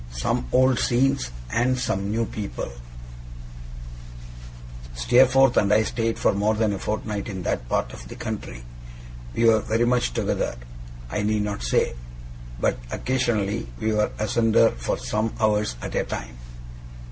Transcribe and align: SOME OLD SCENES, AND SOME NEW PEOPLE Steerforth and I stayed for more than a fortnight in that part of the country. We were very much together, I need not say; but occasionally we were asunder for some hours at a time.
SOME 0.09 0.47
OLD 0.51 0.79
SCENES, 0.79 1.29
AND 1.53 1.77
SOME 1.77 2.09
NEW 2.09 2.25
PEOPLE 2.25 2.71
Steerforth 4.95 5.55
and 5.57 5.71
I 5.71 5.83
stayed 5.83 6.17
for 6.17 6.33
more 6.33 6.55
than 6.55 6.73
a 6.73 6.79
fortnight 6.79 7.29
in 7.29 7.43
that 7.43 7.69
part 7.69 7.93
of 7.93 8.07
the 8.07 8.15
country. 8.15 8.63
We 9.35 9.45
were 9.45 9.59
very 9.59 9.85
much 9.85 10.11
together, 10.13 10.55
I 11.11 11.21
need 11.21 11.43
not 11.43 11.61
say; 11.61 11.93
but 12.59 12.79
occasionally 12.89 13.67
we 13.79 13.93
were 13.93 14.09
asunder 14.17 14.71
for 14.71 14.97
some 14.97 15.35
hours 15.39 15.75
at 15.83 15.93
a 15.93 16.03
time. 16.03 16.35